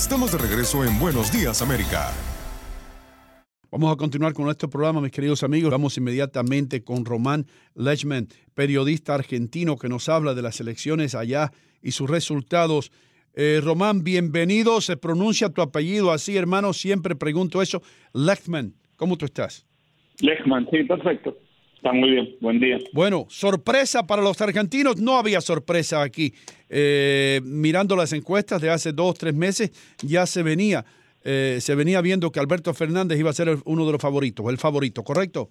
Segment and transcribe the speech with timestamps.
[0.00, 2.08] Estamos de regreso en Buenos Días América.
[3.70, 5.70] Vamos a continuar con nuestro programa, mis queridos amigos.
[5.70, 11.50] Vamos inmediatamente con Román Lechman, periodista argentino que nos habla de las elecciones allá
[11.82, 12.90] y sus resultados.
[13.34, 14.80] Eh, Román, bienvenido.
[14.80, 16.72] Se pronuncia tu apellido así, hermano.
[16.72, 17.82] Siempre pregunto eso.
[18.14, 19.66] Lechman, ¿cómo tú estás?
[20.22, 21.36] Lechman, sí, perfecto.
[21.80, 22.78] Está muy bien, buen día.
[22.92, 26.34] Bueno, sorpresa para los argentinos, no había sorpresa aquí.
[26.68, 29.70] Eh, mirando las encuestas de hace dos, tres meses,
[30.06, 30.84] ya se venía,
[31.24, 34.58] eh, se venía viendo que Alberto Fernández iba a ser uno de los favoritos, el
[34.58, 35.48] favorito, ¿correcto?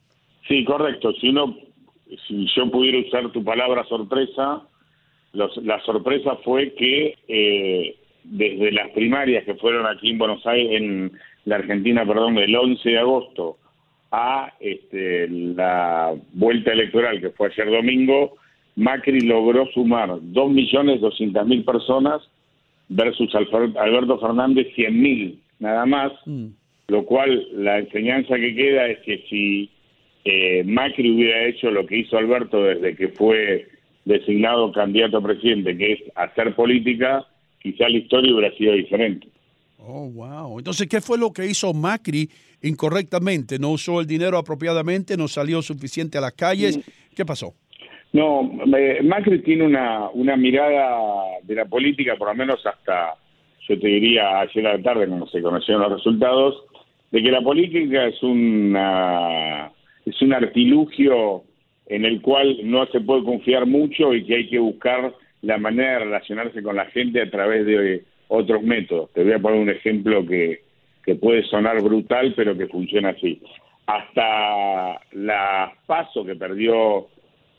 [0.47, 1.13] Sí, correcto.
[1.13, 1.57] Si uno,
[2.27, 4.61] si yo pudiera usar tu palabra sorpresa,
[5.33, 11.11] la sorpresa fue que eh, desde las primarias que fueron aquí en Buenos Aires, en
[11.45, 13.57] la Argentina, perdón, el 11 de agosto,
[14.11, 18.35] a este, la vuelta electoral que fue ayer domingo,
[18.75, 22.21] Macri logró sumar 2.200.000 personas
[22.87, 26.47] versus Alberto Fernández 100.000 nada más, mm.
[26.87, 29.69] lo cual la enseñanza que queda es que si
[30.25, 33.67] eh, Macri hubiera hecho lo que hizo Alberto desde que fue
[34.05, 37.25] designado candidato a presidente, que es hacer política,
[37.61, 39.27] quizá la historia hubiera sido diferente.
[39.77, 40.57] Oh, wow.
[40.57, 42.29] Entonces, ¿qué fue lo que hizo Macri
[42.61, 43.59] incorrectamente?
[43.59, 45.17] ¿No usó el dinero apropiadamente?
[45.17, 46.77] ¿No salió suficiente a las calles?
[46.77, 47.15] Mm.
[47.15, 47.53] ¿Qué pasó?
[48.11, 48.43] No,
[49.03, 53.13] Macri tiene una, una mirada de la política, por lo menos hasta,
[53.67, 56.55] yo te diría, ayer a la tarde, cuando se conocieron los resultados,
[57.11, 59.71] de que la política es una
[60.05, 61.43] es un artilugio
[61.87, 65.93] en el cual no se puede confiar mucho y que hay que buscar la manera
[65.93, 69.11] de relacionarse con la gente a través de otros métodos.
[69.13, 70.61] Te voy a poner un ejemplo que,
[71.03, 73.41] que puede sonar brutal, pero que funciona así.
[73.85, 77.07] Hasta la paso que perdió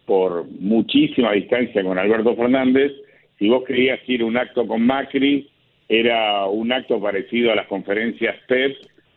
[0.06, 2.92] por muchísima distancia con Alberto Fernández,
[3.38, 5.48] si vos querías ir a un acto con Macri,
[5.88, 8.72] era un acto parecido a las conferencias TED,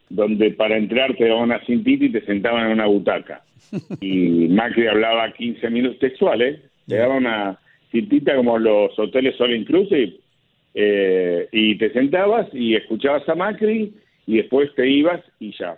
[0.10, 3.44] donde para entrar te daban una cintita y te sentaban en una butaca.
[4.02, 7.60] Y Macri hablaba 15 minutos textuales, te daba una
[7.92, 10.14] cintita como los hoteles All Inclusive,
[10.74, 13.94] eh, y te sentabas y escuchabas a Macri
[14.26, 15.78] y después te ibas y ya.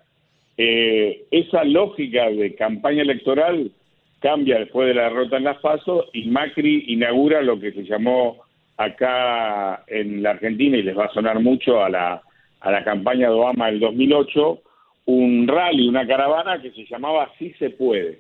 [0.58, 3.72] Eh, esa lógica de campaña electoral
[4.20, 8.38] cambia después de la derrota en las PASO y Macri inaugura lo que se llamó
[8.78, 12.22] acá en la Argentina y les va a sonar mucho a la,
[12.62, 14.62] a la campaña de Obama del 2008,
[15.08, 18.20] un rally, una caravana que se llamaba Sí se puede.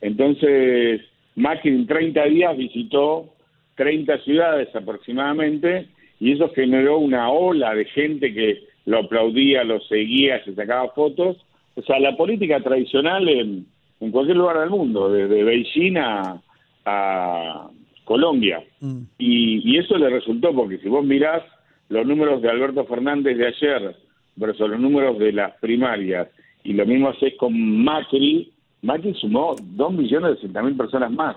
[0.00, 1.02] Entonces,
[1.36, 3.34] Macri en 30 días visitó
[3.76, 5.88] 30 ciudades aproximadamente
[6.20, 11.36] y eso generó una ola de gente que lo aplaudía, lo seguía, se sacaba fotos.
[11.74, 13.66] O sea, la política tradicional en,
[14.10, 16.40] cualquier lugar del mundo, desde Beijing a,
[18.04, 18.60] Colombia.
[18.80, 19.02] Mm.
[19.18, 21.42] Y, eso le resultó, porque si vos mirás
[21.88, 23.96] los números de Alberto Fernández de ayer
[24.34, 26.28] versus los números de las primarias,
[26.64, 27.52] y lo mismo haces con
[27.84, 28.52] Macri,
[28.82, 31.36] Macri sumó 2.200.000 personas más,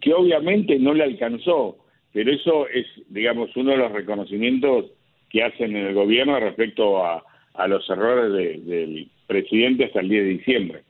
[0.00, 1.78] que obviamente no le alcanzó
[2.14, 4.86] pero eso es, digamos, uno de los reconocimientos
[5.34, 8.32] que hacen en el gobierno respecto a, a los errores
[8.64, 10.82] del presidente hasta el 10 de diciembre.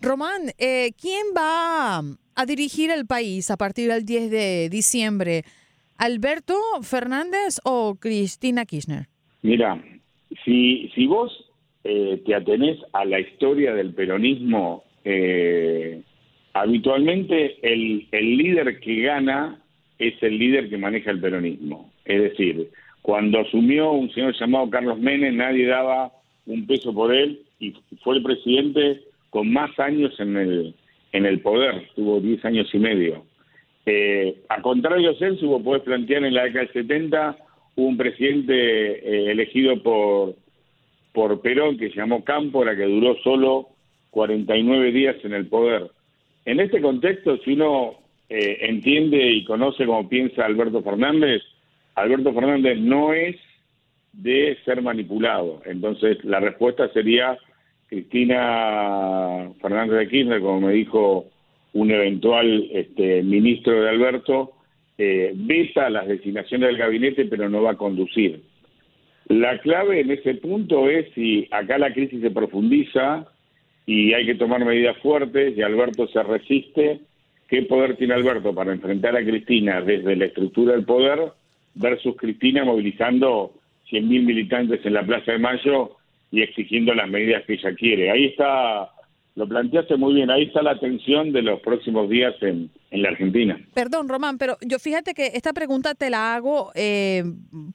[0.00, 5.42] Román, eh, ¿quién va a dirigir el país a partir del 10 de diciembre?
[5.98, 9.08] ¿Alberto Fernández o Cristina Kirchner?
[9.42, 9.78] Mira,
[10.42, 11.30] si, si vos
[11.84, 16.00] eh, te atenés a la historia del peronismo, eh,
[16.54, 19.60] habitualmente el, el líder que gana
[19.98, 21.92] es el líder que maneja el peronismo.
[22.10, 22.68] Es decir,
[23.02, 26.10] cuando asumió un señor llamado Carlos Menem, nadie daba
[26.44, 27.72] un peso por él y
[28.02, 30.74] fue el presidente con más años en el,
[31.12, 33.24] en el poder, tuvo 10 años y medio.
[33.86, 37.36] Eh, a contrario de él, vos podés plantear en la década del 70
[37.76, 40.34] un presidente eh, elegido por,
[41.12, 43.68] por Perón que se llamó Cámpora, que duró solo
[44.10, 45.92] 49 días en el poder.
[46.44, 51.42] En este contexto, si uno eh, entiende y conoce cómo piensa Alberto Fernández,
[51.94, 53.36] Alberto Fernández no es
[54.12, 55.62] de ser manipulado.
[55.64, 57.38] Entonces, la respuesta sería
[57.88, 61.26] Cristina Fernández de Kirchner, como me dijo
[61.72, 64.52] un eventual este, ministro de Alberto,
[64.98, 68.42] eh, besa las designaciones del gabinete, pero no va a conducir.
[69.28, 73.26] La clave en ese punto es si acá la crisis se profundiza
[73.86, 77.00] y hay que tomar medidas fuertes y Alberto se resiste,
[77.48, 81.32] ¿qué poder tiene Alberto para enfrentar a Cristina desde la estructura del poder
[81.74, 83.52] versus Cristina movilizando
[83.90, 85.96] 100.000 militantes en la Plaza de Mayo
[86.30, 88.10] y exigiendo las medidas que ella quiere.
[88.10, 88.90] Ahí está,
[89.36, 93.10] lo planteaste muy bien, ahí está la tensión de los próximos días en, en la
[93.10, 93.60] Argentina.
[93.74, 97.24] Perdón, Román, pero yo fíjate que esta pregunta te la hago eh,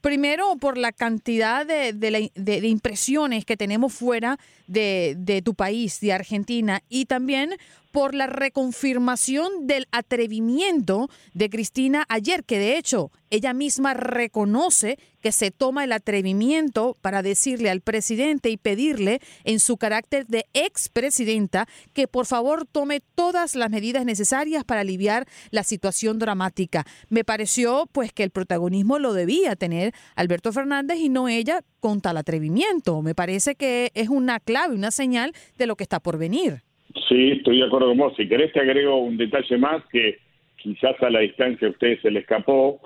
[0.02, 6.14] primero por la cantidad de, de, impresiones que tenemos fuera de, de tu país, de
[6.14, 7.56] Argentina, y también
[7.96, 15.32] por la reconfirmación del atrevimiento de Cristina ayer, que de hecho ella misma reconoce que
[15.32, 21.68] se toma el atrevimiento para decirle al presidente y pedirle en su carácter de expresidenta
[21.94, 25.05] que por favor tome todas las medidas necesarias para aliviar
[25.52, 26.84] la situación dramática.
[27.10, 32.02] Me pareció pues que el protagonismo lo debía tener Alberto Fernández y no ella con
[32.02, 33.02] tal atrevimiento.
[33.02, 36.62] Me parece que es una clave, una señal de lo que está por venir.
[37.08, 38.14] Sí, estoy de acuerdo con vos.
[38.18, 40.18] Si querés te agrego un detalle más que
[40.58, 42.80] quizás a la distancia a ustedes se le escapó.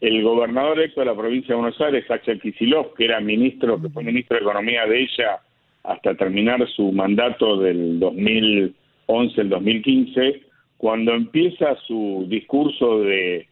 [0.00, 3.88] El gobernador electo de la provincia de Buenos Aires, Axel Kicillof, que era ministro, que
[3.88, 5.40] fue ministro de Economía de ella
[5.82, 10.42] hasta terminar su mandato del 2011 al 2015,
[10.78, 13.46] cuando empieza su discurso de,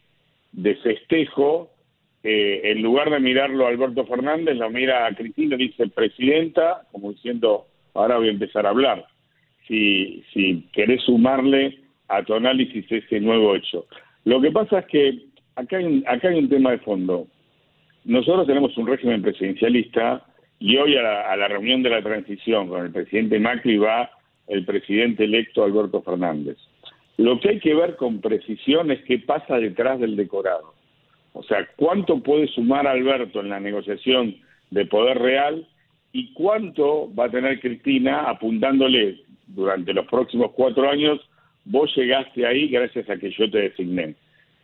[0.53, 1.71] de festejo,
[2.23, 7.13] eh, en lugar de mirarlo a Alberto Fernández, lo mira a Cristina dice presidenta, como
[7.13, 9.05] diciendo, ahora voy a empezar a hablar
[9.69, 11.79] si, si querés sumarle
[12.09, 13.87] a tu análisis ese nuevo hecho.
[14.25, 15.23] Lo que pasa es que
[15.57, 17.27] acá hay, acá hay un tema de fondo.
[18.05, 20.25] Nosotros tenemos un régimen presidencialista
[20.59, 24.11] y hoy a la, reunión de la transición con el presidente Macri va
[24.47, 26.57] el presidente electo Alberto Fernández.
[27.17, 30.75] Lo que hay que ver con precisión es qué pasa detrás del decorado.
[31.33, 34.37] O sea, cuánto puede sumar Alberto en la negociación
[34.71, 35.67] de poder real
[36.13, 41.21] y cuánto va a tener Cristina apuntándole durante los próximos cuatro años,
[41.65, 44.15] vos llegaste ahí gracias a que yo te designé.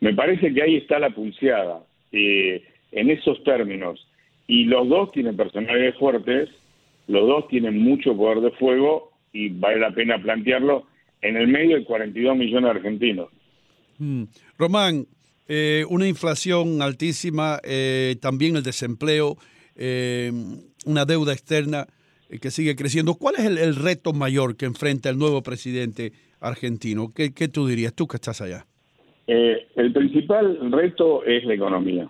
[0.01, 4.07] Me parece que ahí está la pulseada, eh, en esos términos.
[4.47, 6.51] Y los dos tienen personalidades fuertes,
[7.07, 10.87] los dos tienen mucho poder de fuego y vale la pena plantearlo
[11.23, 13.29] en el medio de 42 millones de argentinos.
[13.99, 14.25] Mm.
[14.59, 15.07] Román,
[15.49, 19.37] eh, una inflación altísima, eh, también el desempleo,
[20.85, 21.87] una deuda externa.
[22.33, 23.15] Eh, que sigue creciendo.
[23.15, 27.13] ¿Cuál es el, reto mayor que enfrenta el nuevo presidente argentino?
[27.15, 28.65] ¿Qué, tú dirías, tú que estás allá?
[29.27, 32.09] Eh, el principal reto es la economía.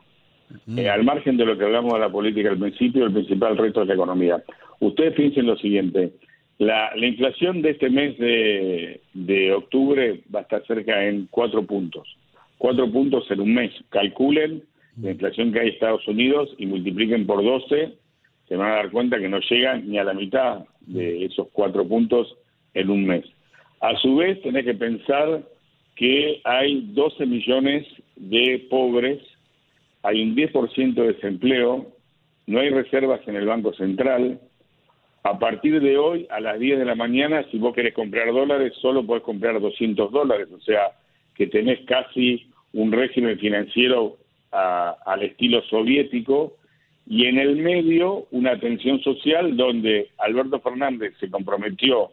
[0.77, 3.83] Eh, al margen de lo que hablamos de la política al principio, el principal reto
[3.83, 4.43] es la economía.
[4.79, 6.13] Ustedes piensen lo siguiente,
[6.67, 12.17] la, inflación de este mes de, de, octubre va a estar cerca en cuatro puntos.
[12.59, 13.73] Cuatro puntos en un mes.
[13.91, 14.63] Calculen
[15.01, 17.95] la inflación que hay en Estados Unidos y multipliquen por 12
[18.49, 21.89] se van a dar cuenta que no llegan ni a la mitad de esos cuatro
[21.89, 22.37] puntos
[22.75, 23.25] en un mes.
[23.81, 25.43] A su vez, tenés que pensar
[25.97, 29.21] que hay 12 millones de pobres,
[30.03, 31.87] hay un 10% de desempleo,
[32.47, 34.39] no hay reservas en el Banco Central.
[35.25, 38.73] A partir de hoy, a las 10 de la mañana, si vos querés comprar dólares,
[38.81, 40.93] solo podés comprar 200 dólares, o sea,
[41.37, 44.17] que tenés casi un régimen financiero
[44.51, 46.57] al estilo soviético,
[47.07, 52.11] y en el medio una tensión social donde Alberto Fernández se comprometió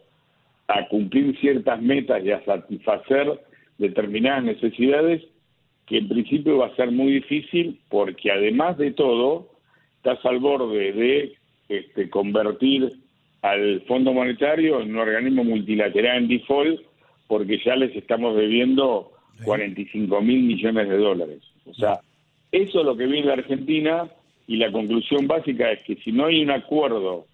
[0.68, 3.40] a cumplir ciertas metas y a satisfacer
[3.78, 5.22] determinadas necesidades
[5.86, 9.48] que en principio va a ser muy difícil porque además de todo
[9.96, 11.36] estás al borde de
[11.70, 12.92] este, convertir
[13.42, 16.80] al Fondo Monetario en un organismo multilateral en default
[17.28, 19.12] porque ya les estamos debiendo
[19.44, 21.38] 45 mil millones de dólares.
[21.64, 22.00] O sea,
[22.50, 24.10] eso es lo que viene la Argentina
[24.48, 27.26] y la conclusión básica es que si no hay un acuerdo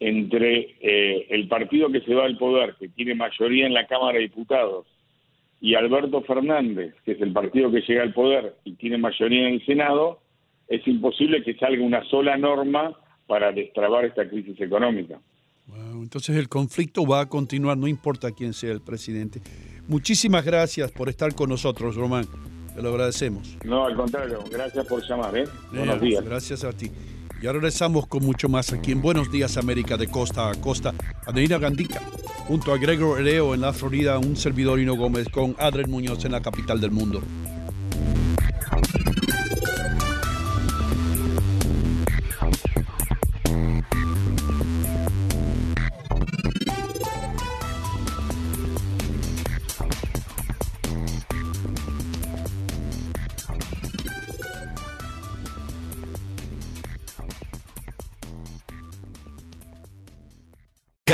[0.00, 4.18] entre eh, el partido que se va al poder, que tiene mayoría en la Cámara
[4.18, 4.86] de Diputados,
[5.62, 9.54] y Alberto Fernández, que es el partido que llega al poder y tiene mayoría en
[9.54, 10.20] el Senado,
[10.68, 12.94] es imposible que salga una sola norma
[13.28, 15.20] para destrabar esta crisis económica.
[15.92, 19.40] entonces el conflicto va a continuar, no importa quién sea el presidente.
[19.86, 22.26] Muchísimas gracias por estar con nosotros, Román.
[22.74, 23.56] Te lo agradecemos.
[23.64, 25.36] No, al contrario, gracias por llamar.
[25.36, 25.44] ¿eh?
[25.72, 26.24] Buenos días.
[26.24, 26.90] Gracias a ti.
[27.40, 30.92] Y ahora regresamos con mucho más aquí en Buenos Días América de costa a costa.
[31.24, 32.00] Adelina Gandica,
[32.48, 36.32] junto a Gregor Hereo en la Florida, un servidor Hino Gómez con Adrián Muñoz en
[36.32, 37.22] la capital del mundo.